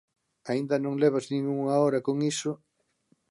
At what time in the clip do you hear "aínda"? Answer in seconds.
0.51-0.75